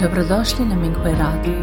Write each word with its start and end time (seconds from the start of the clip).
Dobrodošli 0.00 0.64
na 0.64 0.74
Minghui 0.74 1.12
Radio. 1.12 1.58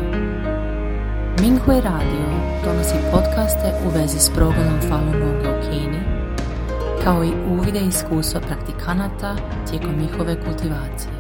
Minghui 1.42 1.82
Radio 1.82 2.26
donosi 2.66 2.96
podcaste 3.12 3.74
u 3.86 3.90
vezi 3.90 4.20
s 4.20 4.30
progledom 4.36 4.80
Falun 4.90 5.12
Gonga 5.12 5.50
u 5.50 5.62
Kini, 5.62 6.00
kao 7.04 7.24
i 7.24 7.32
uvide 7.52 7.80
iskustva 7.80 8.42
praktikanata 8.42 9.36
tijekom 9.70 9.96
njihove 10.02 10.36
kultivacije. 10.46 11.14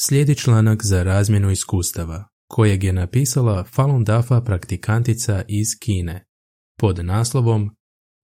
Slijedi 0.00 0.34
članak 0.34 0.84
za 0.84 1.02
razmjenu 1.02 1.50
iskustava, 1.50 2.24
kojeg 2.48 2.84
je 2.84 2.92
napisala 2.92 3.64
Falun 3.64 4.04
Dafa 4.04 4.40
praktikantica 4.40 5.42
iz 5.48 5.66
Kine, 5.80 6.24
pod 6.78 7.04
naslovom 7.04 7.76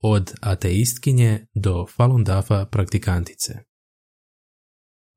Od 0.04 0.32
ateistkinje 0.40 1.46
do 1.54 1.86
Falun 1.86 2.24
Dafa 2.24 2.66
praktikantice. 2.66 3.52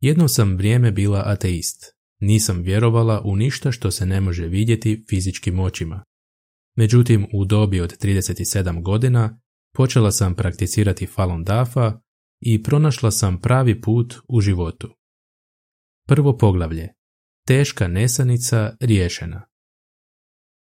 Jedno 0.02 0.28
sam 0.28 0.56
vrijeme 0.56 0.92
bila 0.92 1.24
ateist. 1.26 1.96
Nisam 2.20 2.62
vjerovala 2.62 3.22
u 3.26 3.36
ništa 3.36 3.72
što 3.72 3.92
se 3.92 4.06
ne 4.06 4.22
može 4.22 4.48
vidjeti 4.48 5.06
fizičkim 5.10 5.60
očima. 5.60 6.04
Međutim, 6.76 7.28
u 7.34 7.46
dobi 7.46 7.82
od 7.82 7.94
37 8.02 8.84
godina 8.84 9.40
počela 9.76 10.12
sam 10.12 10.36
prakticirati 10.36 11.08
Falun 11.08 11.44
Dafa 11.44 12.00
i 12.40 12.64
pronašla 12.64 13.12
sam 13.12 13.42
pravi 13.42 13.82
put 13.82 14.16
u 14.28 14.42
životu. 14.42 14.96
Prvo 16.08 16.38
poglavlje. 16.38 16.90
Teška 17.48 17.88
nesanica 17.88 18.76
riješena. 18.80 19.48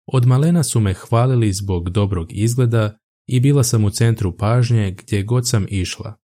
Od 0.05 0.25
malena 0.27 0.63
su 0.63 0.79
me 0.79 0.93
hvalili 0.93 1.53
zbog 1.53 1.89
dobrog 1.89 2.27
izgleda 2.31 2.97
i 3.27 3.39
bila 3.39 3.63
sam 3.63 3.85
u 3.85 3.89
centru 3.89 4.37
pažnje 4.37 4.91
gdje 4.91 5.23
god 5.23 5.49
sam 5.49 5.65
išla. 5.69 6.15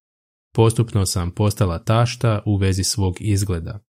Postupno 0.54 1.06
sam 1.06 1.30
postala 1.30 1.84
tašta 1.84 2.42
u 2.46 2.56
vezi 2.56 2.84
svog 2.84 3.16
izgleda. 3.20 3.80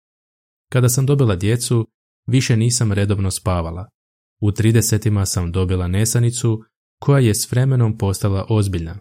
Kada 0.72 0.90
sam 0.90 1.06
dobila 1.06 1.36
djecu, 1.36 1.88
više 2.28 2.58
nisam 2.58 2.92
redovno 2.92 3.32
spavala. 3.32 3.90
U 4.42 4.52
tridesetima 4.52 5.26
sam 5.26 5.52
dobila 5.52 5.88
nesanicu 5.88 6.64
koja 7.00 7.20
je 7.20 7.36
s 7.36 7.52
vremenom 7.52 7.98
postala 7.98 8.46
ozbiljna. 8.50 9.00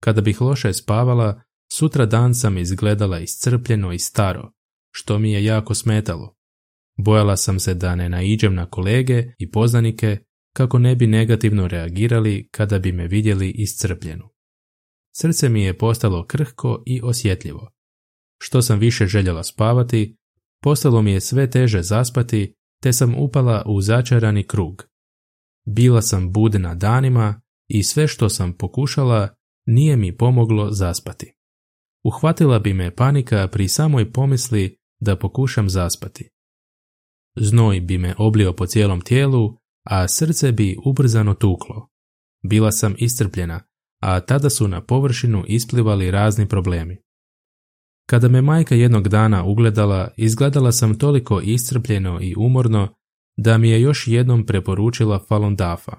Kada 0.00 0.20
bih 0.20 0.40
loše 0.40 0.72
spavala, 0.72 1.42
sutra 1.72 2.06
dan 2.06 2.34
sam 2.34 2.58
izgledala 2.58 3.18
iscrpljeno 3.18 3.92
i 3.92 3.98
staro, 3.98 4.52
što 4.90 5.18
mi 5.18 5.32
je 5.32 5.44
jako 5.44 5.74
smetalo. 5.74 6.36
Bojala 6.96 7.36
sam 7.36 7.60
se 7.60 7.74
da 7.74 7.94
ne 7.94 8.08
naiđem 8.08 8.54
na 8.54 8.66
kolege 8.66 9.24
i 9.38 9.50
poznanike 9.50 10.18
kako 10.56 10.78
ne 10.78 10.96
bi 10.96 11.06
negativno 11.06 11.68
reagirali 11.68 12.48
kada 12.50 12.78
bi 12.78 12.92
me 12.92 13.06
vidjeli 13.06 13.50
iscrpljenu. 13.50 14.28
Srce 15.16 15.48
mi 15.48 15.62
je 15.62 15.78
postalo 15.78 16.26
krhko 16.26 16.82
i 16.86 17.00
osjetljivo. 17.02 17.70
Što 18.40 18.62
sam 18.62 18.78
više 18.78 19.06
željela 19.06 19.42
spavati, 19.42 20.16
postalo 20.62 21.02
mi 21.02 21.12
je 21.12 21.20
sve 21.20 21.50
teže 21.50 21.82
zaspati, 21.82 22.54
te 22.82 22.92
sam 22.92 23.14
upala 23.18 23.64
u 23.66 23.80
začarani 23.80 24.42
krug. 24.42 24.84
Bila 25.66 26.02
sam 26.02 26.32
budna 26.32 26.74
danima 26.74 27.40
i 27.68 27.82
sve 27.82 28.08
što 28.08 28.28
sam 28.28 28.52
pokušala 28.52 29.34
nije 29.66 29.96
mi 29.96 30.16
pomoglo 30.16 30.70
zaspati. 30.70 31.32
Uhvatila 32.04 32.58
bi 32.58 32.72
me 32.72 32.94
panika 32.94 33.48
pri 33.48 33.68
samoj 33.68 34.12
pomisli 34.12 34.78
da 35.00 35.18
pokušam 35.18 35.68
zaspati. 35.68 36.28
Znoj 37.36 37.80
bi 37.80 37.98
me 37.98 38.14
oblio 38.18 38.52
po 38.52 38.66
cijelom 38.66 39.00
tijelu, 39.00 39.63
a 39.84 40.08
srce 40.08 40.52
bi 40.52 40.76
ubrzano 40.84 41.34
tuklo. 41.34 41.88
Bila 42.42 42.72
sam 42.72 42.94
iscrpljena, 42.98 43.60
a 44.00 44.20
tada 44.20 44.50
su 44.50 44.68
na 44.68 44.80
površinu 44.80 45.44
isplivali 45.46 46.10
razni 46.10 46.48
problemi. 46.48 46.96
Kada 48.06 48.28
me 48.28 48.42
majka 48.42 48.74
jednog 48.74 49.08
dana 49.08 49.44
ugledala, 49.44 50.10
izgledala 50.16 50.72
sam 50.72 50.98
toliko 50.98 51.40
iscrpljeno 51.40 52.18
i 52.22 52.34
umorno 52.38 52.94
da 53.36 53.58
mi 53.58 53.70
je 53.70 53.80
još 53.80 54.06
jednom 54.06 54.46
preporučila 54.46 55.18
Falun 55.28 55.56
Dafa. 55.56 55.96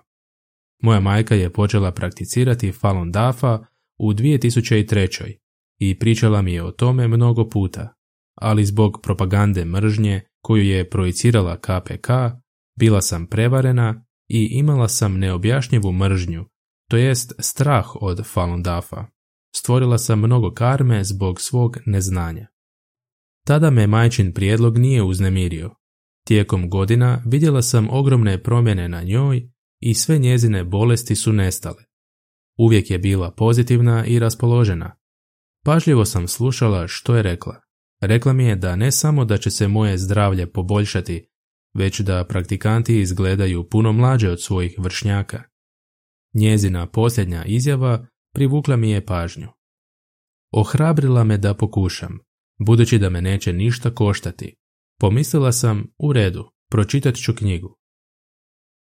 Moja 0.82 1.00
majka 1.00 1.36
je 1.36 1.54
počela 1.54 1.92
prakticirati 1.92 2.72
Falun 2.72 3.12
Dafa 3.12 3.66
u 3.98 4.14
2003. 4.14 5.34
i 5.80 6.00
pričala 6.00 6.42
mi 6.42 6.54
je 6.54 6.64
o 6.64 6.72
tome 6.72 7.08
mnogo 7.08 7.50
puta, 7.50 7.94
ali 8.36 8.66
zbog 8.66 9.00
propagande 9.04 9.66
mržnje 9.66 10.22
koju 10.42 10.64
je 10.64 10.90
projicirala 10.90 11.58
KPK, 11.58 12.10
bila 12.80 13.02
sam 13.02 13.28
prevarena 13.28 14.06
i 14.28 14.50
imala 14.52 14.88
sam 14.88 15.20
neobjašnjivu 15.20 15.92
mržnju, 15.92 16.46
to 16.90 16.98
jest 16.98 17.34
strah 17.40 17.86
od 17.96 18.26
Falun 18.26 18.64
Dafa. 18.64 19.06
Stvorila 19.56 19.98
sam 19.98 20.20
mnogo 20.20 20.54
karme 20.54 21.04
zbog 21.04 21.42
svog 21.42 21.78
neznanja. 21.86 22.48
Tada 23.46 23.70
me 23.70 23.88
majčin 23.88 24.34
prijedlog 24.34 24.78
nije 24.78 25.04
uznemirio. 25.04 25.76
Tijekom 26.28 26.70
godina 26.70 27.24
vidjela 27.26 27.62
sam 27.62 27.88
ogromne 27.90 28.44
promjene 28.44 28.90
na 28.90 29.04
njoj 29.04 29.50
i 29.80 29.94
sve 29.94 30.18
njezine 30.18 30.64
bolesti 30.64 31.16
su 31.16 31.34
nestale. 31.34 31.84
Uvijek 32.58 32.92
je 32.92 33.00
bila 33.00 33.32
pozitivna 33.32 34.06
i 34.06 34.20
raspoložena. 34.20 34.96
Pažljivo 35.66 36.06
sam 36.06 36.28
slušala 36.28 36.88
što 36.88 37.16
je 37.16 37.24
rekla. 37.24 37.62
Rekla 38.02 38.34
mi 38.34 38.46
je 38.46 38.56
da 38.56 38.76
ne 38.76 38.92
samo 38.92 39.26
da 39.26 39.38
će 39.38 39.52
se 39.52 39.68
moje 39.68 39.98
zdravlje 39.98 40.52
poboljšati, 40.52 41.30
već 41.76 42.00
da 42.00 42.24
praktikanti 42.24 43.00
izgledaju 43.00 43.70
puno 43.70 43.92
mlađe 43.92 44.30
od 44.30 44.42
svojih 44.42 44.76
vršnjaka. 44.80 45.44
Njezina 46.34 46.88
posljednja 46.88 47.46
izjava 47.46 48.08
privukla 48.34 48.76
mi 48.76 48.92
je 48.92 49.06
pažnju. 49.06 49.48
Ohrabrila 50.52 51.24
me 51.24 51.38
da 51.38 51.54
pokušam, 51.54 52.20
budući 52.60 53.00
da 53.00 53.10
me 53.10 53.22
neće 53.22 53.54
ništa 53.54 53.96
koštati. 53.96 54.56
Pomislila 55.00 55.52
sam, 55.52 55.88
u 55.98 56.14
redu, 56.14 56.52
pročitat 56.70 57.16
ću 57.16 57.36
knjigu. 57.36 57.78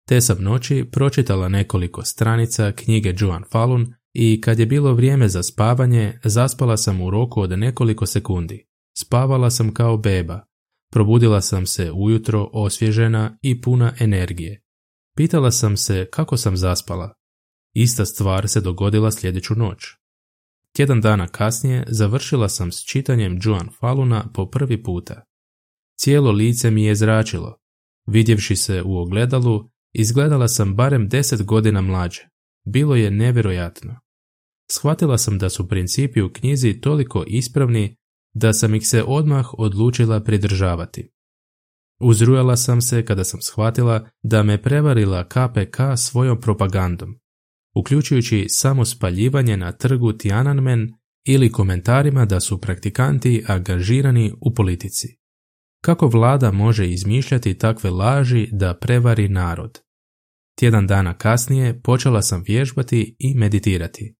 Te 0.07 0.21
sam 0.21 0.43
noći 0.43 0.85
pročitala 0.91 1.49
nekoliko 1.49 2.03
stranica 2.03 2.71
knjige 2.71 3.13
Joan 3.17 3.43
Falun 3.51 3.93
i 4.13 4.41
kad 4.41 4.59
je 4.59 4.65
bilo 4.65 4.93
vrijeme 4.93 5.29
za 5.29 5.43
spavanje, 5.43 6.19
zaspala 6.23 6.77
sam 6.77 7.01
u 7.01 7.09
roku 7.09 7.41
od 7.41 7.59
nekoliko 7.59 8.05
sekundi. 8.05 8.67
Spavala 8.97 9.49
sam 9.49 9.73
kao 9.73 9.97
beba. 9.97 10.45
Probudila 10.95 11.41
sam 11.41 11.65
se 11.65 11.91
ujutro 11.91 12.49
osvježena 12.53 13.37
i 13.41 13.61
puna 13.61 13.93
energije. 13.99 14.61
Pitala 15.15 15.51
sam 15.51 15.77
se 15.77 16.07
kako 16.11 16.37
sam 16.37 16.57
zaspala. 16.57 17.13
Ista 17.73 18.05
stvar 18.05 18.47
se 18.47 18.61
dogodila 18.61 19.11
sljedeću 19.11 19.55
noć. 19.55 19.83
Tjedan 20.75 21.01
dana 21.01 21.27
kasnije 21.27 21.83
završila 21.87 22.49
sam 22.49 22.71
s 22.71 22.83
čitanjem 22.85 23.39
Joan 23.43 23.69
Faluna 23.79 24.31
po 24.33 24.49
prvi 24.49 24.83
puta. 24.83 25.23
Cijelo 25.97 26.31
lice 26.31 26.71
mi 26.71 26.83
je 26.83 26.95
zračilo. 26.95 27.57
Vidjevši 28.07 28.55
se 28.55 28.81
u 28.81 28.97
ogledalu, 28.97 29.69
izgledala 29.93 30.47
sam 30.47 30.75
barem 30.75 31.09
deset 31.09 31.43
godina 31.43 31.81
mlađe. 31.81 32.21
Bilo 32.65 32.95
je 32.95 33.11
nevjerojatno. 33.11 33.99
Shvatila 34.71 35.17
sam 35.17 35.37
da 35.37 35.49
su 35.49 35.67
principi 35.67 36.21
u 36.21 36.33
knjizi 36.33 36.81
toliko 36.81 37.23
ispravni 37.27 37.95
da 38.35 38.53
sam 38.53 38.75
ih 38.75 38.87
se 38.87 39.03
odmah 39.03 39.45
odlučila 39.57 40.19
pridržavati. 40.19 41.09
Uzrujala 41.99 42.57
sam 42.57 42.81
se 42.81 43.05
kada 43.05 43.23
sam 43.23 43.41
shvatila 43.41 44.09
da 44.23 44.43
me 44.43 44.61
prevarila 44.61 45.27
KPK 45.27 45.77
svojom 45.97 46.41
propagandom, 46.41 47.19
uključujući 47.75 48.45
samo 48.49 48.85
spaljivanje 48.85 49.57
na 49.57 49.71
trgu 49.71 50.13
Tiananmen 50.13 50.93
ili 51.25 51.51
komentarima 51.51 52.25
da 52.25 52.39
su 52.39 52.61
praktikanti 52.61 53.43
angažirani 53.47 54.33
u 54.41 54.53
politici. 54.53 55.07
Kako 55.81 56.07
vlada 56.07 56.51
može 56.51 56.89
izmišljati 56.89 57.57
takve 57.57 57.89
laži 57.89 58.47
da 58.51 58.77
prevari 58.77 59.29
narod? 59.29 59.79
Tjedan 60.59 60.87
dana 60.87 61.13
kasnije 61.13 61.81
počela 61.81 62.21
sam 62.21 62.43
vježbati 62.47 63.15
i 63.19 63.35
meditirati. 63.35 64.15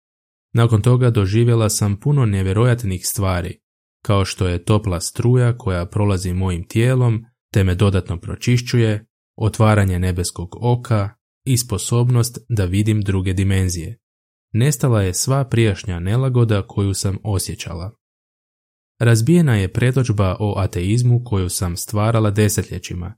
Nakon 0.54 0.82
toga 0.82 1.10
doživjela 1.10 1.70
sam 1.70 2.00
puno 2.00 2.26
nevjerojatnih 2.26 3.08
stvari, 3.08 3.65
kao 4.06 4.26
što 4.26 4.48
je 4.48 4.64
topla 4.64 5.02
struja 5.02 5.58
koja 5.58 5.86
prolazi 5.86 6.34
mojim 6.34 6.68
tijelom 6.68 7.26
te 7.54 7.64
me 7.64 7.76
dodatno 7.76 8.20
pročišćuje, 8.20 9.06
otvaranje 9.38 10.00
nebeskog 10.00 10.56
oka 10.62 11.10
i 11.46 11.58
sposobnost 11.58 12.38
da 12.50 12.66
vidim 12.66 13.02
druge 13.02 13.34
dimenzije. 13.34 14.00
Nestala 14.54 15.02
je 15.02 15.14
sva 15.14 15.44
prijašnja 15.46 16.00
nelagoda 16.00 16.68
koju 16.68 16.94
sam 16.94 17.18
osjećala. 17.24 17.92
Razbijena 19.00 19.56
je 19.56 19.74
pretočba 19.74 20.36
o 20.40 20.54
ateizmu 20.58 21.22
koju 21.26 21.50
sam 21.50 21.78
stvarala 21.78 22.32
desetljećima. 22.32 23.14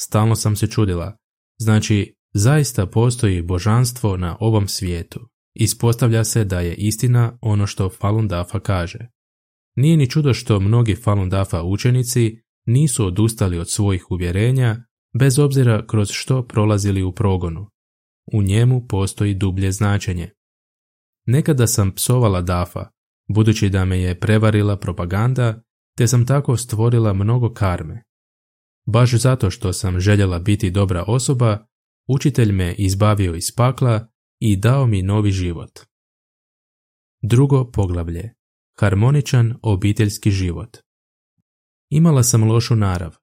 Stalno 0.00 0.36
sam 0.36 0.56
se 0.56 0.66
čudila. 0.66 1.16
Znači, 1.58 2.14
zaista 2.32 2.86
postoji 2.86 3.42
božanstvo 3.42 4.16
na 4.16 4.36
ovom 4.40 4.68
svijetu. 4.68 5.20
Ispostavlja 5.54 6.24
se 6.24 6.44
da 6.44 6.60
je 6.60 6.74
istina 6.74 7.38
ono 7.40 7.66
što 7.66 7.90
Falun 7.90 8.28
Dafa 8.28 8.60
kaže. 8.60 9.13
Nije 9.76 9.96
ni 9.96 10.10
čudo 10.10 10.34
što 10.34 10.60
mnogi 10.60 10.94
Falun 10.94 11.28
Dafa 11.30 11.62
učenici 11.62 12.38
nisu 12.66 13.06
odustali 13.06 13.58
od 13.58 13.70
svojih 13.70 14.10
uvjerenja, 14.10 14.76
bez 15.18 15.38
obzira 15.38 15.86
kroz 15.86 16.10
što 16.10 16.46
prolazili 16.46 17.02
u 17.02 17.12
progonu. 17.12 17.70
U 18.32 18.42
njemu 18.42 18.86
postoji 18.88 19.34
dublje 19.34 19.72
značenje. 19.72 20.30
Nekada 21.26 21.66
sam 21.66 21.94
psovala 21.94 22.40
Dafa, 22.40 22.88
budući 23.28 23.68
da 23.68 23.84
me 23.84 23.98
je 24.00 24.20
prevarila 24.20 24.76
propaganda, 24.76 25.62
te 25.96 26.06
sam 26.06 26.26
tako 26.26 26.56
stvorila 26.56 27.12
mnogo 27.12 27.52
karme. 27.52 28.02
Baš 28.86 29.14
zato 29.14 29.50
što 29.50 29.72
sam 29.72 30.00
željela 30.00 30.38
biti 30.38 30.70
dobra 30.70 31.04
osoba, 31.06 31.66
učitelj 32.08 32.52
me 32.52 32.74
izbavio 32.74 33.34
iz 33.34 33.54
pakla 33.56 34.08
i 34.40 34.56
dao 34.56 34.86
mi 34.86 35.02
novi 35.02 35.30
život. 35.30 35.80
Drugo 37.22 37.70
poglavlje. 37.70 38.34
Harmoničan 38.80 39.54
obiteljski 39.62 40.30
život. 40.30 40.76
Imala 41.90 42.22
sam 42.22 42.44
lošu 42.44 42.76
narav. 42.76 43.16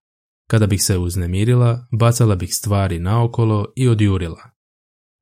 Kada 0.50 0.68
bih 0.68 0.83
se 0.83 0.98
uznemirila, 0.98 1.88
bacala 1.92 2.36
bih 2.36 2.50
stvari 2.51 3.00
naokolo 3.00 3.74
i 3.75 3.88
odjurila. 3.88 4.50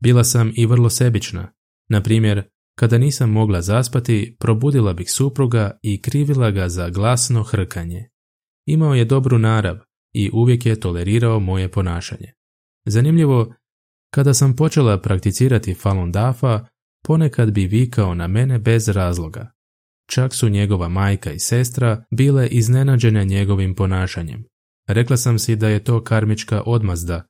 Bila 0.04 0.24
sam 0.24 0.52
i 0.56 0.66
vrlo 0.66 0.90
sebična. 0.90 1.52
Na 1.90 2.04
primjer, 2.04 2.50
kada 2.76 2.98
nisam 2.98 3.32
mogla 3.32 3.62
zaspati, 3.62 4.36
probudila 4.40 4.94
bih 4.94 5.12
supruga 5.12 5.80
i 5.82 6.02
krivila 6.02 6.52
ga 6.52 6.70
za 6.70 6.90
glasno 6.90 7.44
hrkanje. 7.44 8.10
Imao 8.66 8.96
je 8.96 9.06
dobru 9.06 9.40
narav 9.40 9.78
i 10.14 10.30
uvijek 10.34 10.66
je 10.66 10.80
tolerirao 10.80 11.40
moje 11.40 11.72
ponašanje. 11.72 12.34
Zanimljivo, 12.86 13.54
kada 14.14 14.34
sam 14.34 14.56
počela 14.56 15.02
prakticirati 15.02 15.74
Falun 15.74 16.12
Dafa, 16.12 16.66
ponekad 17.04 17.52
bi 17.52 17.68
vikao 17.68 18.16
na 18.16 18.28
mene 18.28 18.60
bez 18.60 18.88
razloga. 18.88 19.52
Čak 20.10 20.34
su 20.34 20.50
njegova 20.50 20.90
majka 20.90 21.32
i 21.32 21.40
sestra 21.40 22.04
bile 22.12 22.48
iznenađene 22.48 23.26
njegovim 23.26 23.76
ponašanjem. 23.76 24.46
Rekla 24.88 25.18
sam 25.18 25.40
si 25.40 25.56
da 25.56 25.70
je 25.70 25.84
to 25.84 26.04
karmička 26.04 26.64
odmazda. 26.66 27.26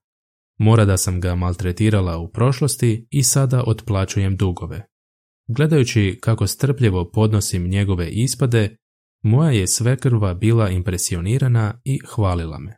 Mora 0.57 0.85
da 0.85 0.97
sam 0.97 1.21
ga 1.21 1.35
maltretirala 1.35 2.17
u 2.17 2.31
prošlosti 2.31 3.07
i 3.11 3.23
sada 3.23 3.63
otplaćujem 3.67 4.37
dugove. 4.37 4.85
Gledajući 5.47 6.17
kako 6.21 6.47
strpljivo 6.47 7.11
podnosim 7.11 7.67
njegove 7.67 8.09
ispade, 8.09 8.75
moja 9.23 9.51
je 9.51 9.67
svekrva 9.67 10.33
bila 10.33 10.69
impresionirana 10.69 11.81
i 11.83 11.99
hvalila 12.07 12.59
me. 12.59 12.77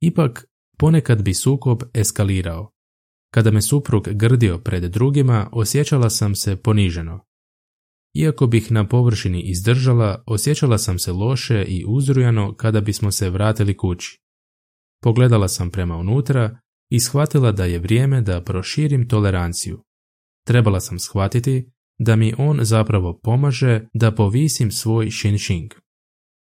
Ipak, 0.00 0.44
ponekad 0.78 1.22
bi 1.22 1.34
sukob 1.34 1.82
eskalirao. 1.94 2.70
Kada 3.34 3.50
me 3.50 3.62
suprug 3.62 4.08
grdio 4.08 4.58
pred 4.58 4.82
drugima, 4.82 5.48
osjećala 5.52 6.10
sam 6.10 6.34
se 6.34 6.56
poniženo. 6.56 7.31
Iako 8.14 8.46
bih 8.46 8.72
na 8.72 8.88
površini 8.88 9.40
izdržala, 9.40 10.22
osjećala 10.26 10.78
sam 10.78 10.98
se 10.98 11.12
loše 11.12 11.64
i 11.64 11.84
uzrujano 11.88 12.54
kada 12.54 12.80
bismo 12.80 13.10
se 13.10 13.30
vratili 13.30 13.76
kući. 13.76 14.20
Pogledala 15.02 15.48
sam 15.48 15.70
prema 15.70 15.96
unutra 15.96 16.58
i 16.90 17.00
shvatila 17.00 17.52
da 17.52 17.64
je 17.64 17.78
vrijeme 17.78 18.20
da 18.20 18.42
proširim 18.42 19.08
toleranciju. 19.08 19.82
Trebala 20.46 20.80
sam 20.80 20.98
shvatiti 20.98 21.72
da 21.98 22.16
mi 22.16 22.34
on 22.38 22.58
zapravo 22.62 23.20
pomaže 23.22 23.86
da 23.94 24.12
povisim 24.12 24.70
svoj 24.70 25.10
shinshing. 25.10 25.70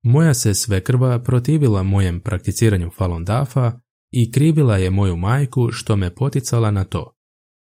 Moja 0.03 0.35
se 0.35 0.55
svekrva 0.55 1.19
protivila 1.19 1.83
mojem 1.83 2.21
prakticiranju 2.21 2.91
Falun 2.91 3.25
Dafa 3.25 3.81
i 4.11 4.33
krivila 4.33 4.77
je 4.77 4.91
moju 4.91 5.17
majku 5.17 5.69
što 5.73 5.97
me 5.97 6.15
poticala 6.15 6.71
na 6.71 6.85
to. 6.85 7.15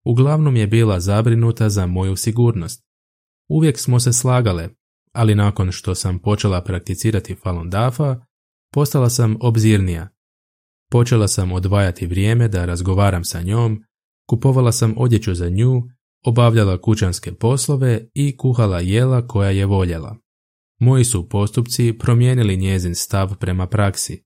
Uglavnom 0.05 0.55
je 0.55 0.67
bila 0.67 0.99
zabrinuta 0.99 1.69
za 1.69 1.85
moju 1.85 2.15
sigurnost. 2.15 2.83
Uvijek 3.49 3.79
smo 3.79 3.99
se 3.99 4.13
slagale, 4.13 4.69
ali 5.11 5.35
nakon 5.35 5.71
što 5.71 5.95
sam 5.95 6.19
počela 6.19 6.61
prakticirati 6.61 7.35
Falun 7.35 7.69
Dafa, 7.69 8.25
postala 8.73 9.09
sam 9.09 9.37
obzirnija. 9.41 10.09
Počela 10.91 11.27
sam 11.27 11.51
odvajati 11.51 12.07
vrijeme 12.07 12.47
da 12.47 12.65
razgovaram 12.65 13.23
sa 13.23 13.41
njom, 13.41 13.83
kupovala 14.29 14.71
sam 14.71 14.93
odjeću 14.97 15.35
za 15.35 15.49
nju, 15.49 15.81
obavljala 16.25 16.81
kućanske 16.81 17.33
poslove 17.33 18.07
i 18.13 18.37
kuhala 18.37 18.79
jela 18.79 19.27
koja 19.27 19.49
je 19.49 19.65
voljela. 19.65 20.17
Moji 20.79 21.05
su 21.05 21.29
postupci 21.29 21.97
promijenili 21.99 22.57
njezin 22.57 22.95
stav 22.95 23.37
prema 23.37 23.67
praksi. 23.67 24.23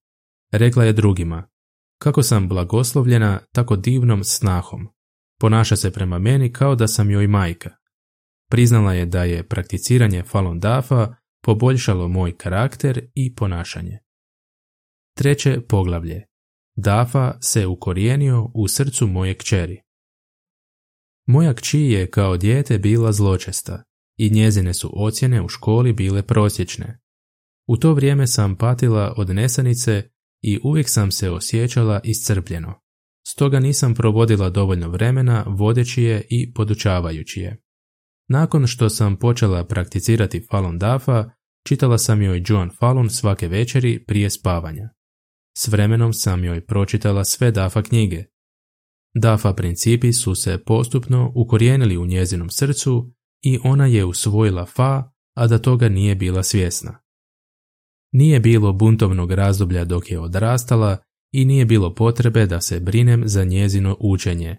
Rekla 0.51 0.83
je 0.83 0.93
drugima, 0.93 1.47
kako 2.01 2.23
sam 2.23 2.47
blagoslovljena 2.47 3.39
tako 3.51 3.75
divnom 3.75 4.23
snahom. 4.23 4.87
Ponaša 5.39 5.75
se 5.75 5.91
prema 5.91 6.19
meni 6.19 6.53
kao 6.53 6.75
da 6.75 6.87
sam 6.87 7.11
joj 7.11 7.27
majka. 7.27 7.76
Priznala 8.49 8.93
je 8.93 9.05
da 9.05 9.23
je 9.23 9.47
prakticiranje 9.47 10.23
Falun 10.23 10.59
Dafa 10.59 11.15
poboljšalo 11.43 12.07
moj 12.07 12.37
karakter 12.37 13.09
i 13.15 13.35
ponašanje. 13.35 13.99
Treće 15.17 15.61
poglavlje. 15.61 16.25
Dafa 16.75 17.37
se 17.41 17.65
ukorijenio 17.65 18.51
u 18.53 18.67
srcu 18.67 19.07
moje 19.07 19.37
kćeri. 19.37 19.81
Moja 21.27 21.53
kći 21.53 21.79
je 21.79 22.11
kao 22.11 22.37
dijete 22.37 22.77
bila 22.77 23.11
zločesta 23.11 23.83
i 24.17 24.29
njezine 24.29 24.73
su 24.73 24.91
ocjene 24.93 25.41
u 25.41 25.47
školi 25.47 25.93
bile 25.93 26.23
prosječne. 26.23 26.99
U 27.67 27.77
to 27.77 27.93
vrijeme 27.93 28.27
sam 28.27 28.55
patila 28.55 29.13
od 29.17 29.29
nesanice 29.29 30.09
i 30.41 30.59
uvijek 30.63 30.89
sam 30.89 31.11
se 31.11 31.31
osjećala 31.31 31.99
iscrpljeno. 32.03 32.81
Stoga 33.27 33.59
nisam 33.59 33.93
provodila 33.93 34.49
dovoljno 34.49 34.89
vremena 34.89 35.45
vodeći 35.47 36.03
je 36.03 36.27
i 36.29 36.53
podučavajući 36.53 37.39
je. 37.39 37.66
Nakon 38.29 38.67
što 38.67 38.89
sam 38.89 39.15
počela 39.15 39.65
prakticirati 39.65 40.47
Falun 40.51 40.77
Dafa, 40.77 41.29
čitala 41.67 41.97
sam 41.97 42.21
joj 42.21 42.43
Joan 42.47 42.69
Falun 42.79 43.09
svake 43.09 43.47
večeri 43.47 44.05
prije 44.05 44.29
spavanja. 44.29 44.89
S 45.57 45.67
vremenom 45.67 46.13
sam 46.13 46.43
joj 46.43 46.65
pročitala 46.65 47.25
sve 47.25 47.51
Dafa 47.51 47.81
knjige. 47.81 48.23
Dafa 49.15 49.53
principi 49.53 50.13
su 50.13 50.35
se 50.35 50.63
postupno 50.65 51.31
ukorijenili 51.35 51.97
u 51.97 52.05
njezinom 52.05 52.49
srcu 52.49 53.11
i 53.43 53.59
ona 53.63 53.85
je 53.85 54.05
usvojila 54.05 54.65
Fa, 54.65 55.11
a 55.35 55.47
da 55.47 55.57
toga 55.57 55.89
nije 55.89 56.15
bila 56.15 56.43
svjesna. 56.43 56.99
Nije 58.11 58.39
bilo 58.39 58.73
buntovnog 58.73 59.31
razdoblja 59.31 59.85
dok 59.85 60.11
je 60.11 60.19
odrastala 60.19 60.97
i 61.33 61.45
nije 61.45 61.65
bilo 61.65 61.95
potrebe 61.95 62.45
da 62.45 62.61
se 62.61 62.79
brinem 62.79 63.23
za 63.25 63.43
njezino 63.43 63.97
učenje. 63.99 64.57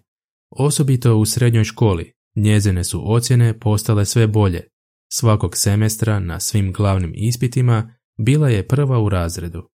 Osobito 0.50 1.16
u 1.16 1.24
srednjoj 1.24 1.64
školi, 1.64 2.12
njezine 2.38 2.84
su 2.84 3.12
ocjene 3.12 3.58
postale 3.58 4.04
sve 4.04 4.26
bolje. 4.26 4.68
Svakog 5.12 5.56
semestra 5.56 6.20
na 6.20 6.40
svim 6.40 6.72
glavnim 6.72 7.12
ispitima 7.14 7.94
bila 8.18 8.48
je 8.48 8.68
prva 8.68 8.98
u 8.98 9.08
razredu. 9.08 9.68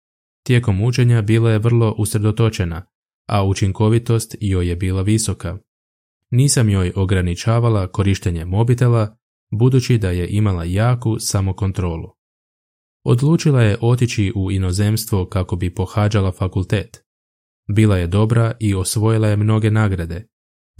Tijekom 0.46 0.82
učenja 0.82 1.22
bila 1.22 1.50
je 1.50 1.58
vrlo 1.58 1.94
usredotočena, 1.98 2.86
a 3.28 3.44
učinkovitost 3.44 4.36
joj 4.40 4.68
je 4.68 4.76
bila 4.76 5.02
visoka. 5.02 5.58
Nisam 6.30 6.68
joj 6.68 6.92
ograničavala 6.96 7.86
korištenje 7.86 8.44
mobitela, 8.44 9.16
budući 9.50 9.98
da 9.98 10.10
je 10.10 10.28
imala 10.28 10.64
jaku 10.64 11.16
samokontrolu. 11.18 12.08
Odlučila 13.04 13.62
je 13.62 13.78
otići 13.80 14.32
u 14.36 14.50
inozemstvo 14.50 15.26
kako 15.26 15.56
bi 15.56 15.74
pohađala 15.74 16.32
fakultet. 16.32 17.04
Bila 17.74 17.98
je 17.98 18.06
dobra 18.06 18.52
i 18.60 18.74
osvojila 18.74 19.28
je 19.28 19.36
mnoge 19.36 19.70
nagrade. 19.70 20.26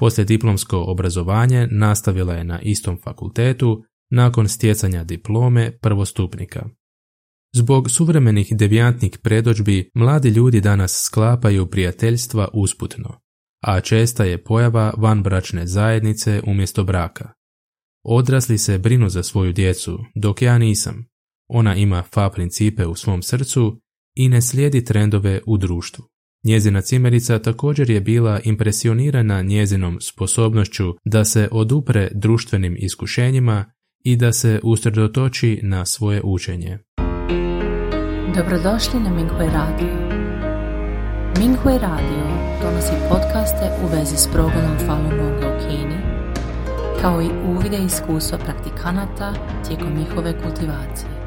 Poslije 0.01 0.25
diplomsko 0.25 0.79
obrazovanje 0.79 1.69
nastavila 1.71 2.35
je 2.35 2.45
na 2.45 2.61
istom 2.61 2.99
fakultetu 3.05 3.85
nakon 4.11 4.49
stjecanja 4.49 5.05
diplome 5.05 5.79
prvostupnika. 5.79 6.69
Zbog 7.55 7.91
suvremenih 7.91 8.53
devijantnih 8.57 9.19
predođbi 9.23 9.91
mladi 9.95 10.29
ljudi 10.29 10.61
danas 10.61 11.03
sklapaju 11.05 11.67
prijateljstva 11.67 12.49
usputno, 12.53 13.21
a 13.65 13.81
česta 13.81 14.25
je 14.25 14.45
pojava 14.45 14.95
vanbračne 14.97 15.67
zajednice 15.67 16.43
umjesto 16.47 16.85
braka. 16.85 17.33
Odrasli 18.05 18.59
se 18.59 18.79
brinu 18.79 19.09
za 19.09 19.23
svoju 19.23 19.53
djecu, 19.53 19.99
dok 20.15 20.43
ja 20.43 20.59
nisam. 20.59 21.07
Ona 21.49 21.75
ima 21.75 22.03
fa 22.03 22.31
principe 22.31 22.87
u 22.87 22.95
svom 22.95 23.23
srcu 23.23 23.81
i 24.17 24.29
ne 24.29 24.43
slijedi 24.43 24.85
trendove 24.85 25.41
u 25.47 25.57
društvu. 25.57 26.10
Njezina 26.45 26.81
cimerica 26.81 27.39
također 27.39 27.91
je 27.91 28.01
bila 28.01 28.41
impresionirana 28.45 29.43
njezinom 29.43 30.01
sposobnošću 30.01 30.95
da 31.05 31.25
se 31.25 31.49
odupre 31.53 32.09
društvenim 32.15 32.77
iskušenjima 32.79 33.65
i 34.05 34.17
da 34.17 34.33
se 34.33 34.61
usredotoči 34.63 35.61
na 35.63 35.87
svoje 35.87 36.21
učenje. 36.25 36.79
Dobrodošli 38.37 39.01
na 39.01 39.11
Minghui 39.11 39.47
Radio. 39.47 40.21
Minghui 41.39 41.79
Radio 41.79 42.25
donosi 42.63 42.93
podcaste 43.09 43.71
u 43.85 43.97
vezi 43.97 44.17
s 44.17 44.29
progledom 44.33 44.79
Falun 44.87 45.11
Gonga 45.11 45.57
u 45.57 45.69
Kini, 45.69 45.99
kao 47.01 47.23
i 47.23 47.29
uvide 47.49 47.79
iskustva 47.87 48.39
praktikanata 48.39 49.35
tijekom 49.69 49.99
njihove 49.99 50.43
kultivacije. 50.43 51.20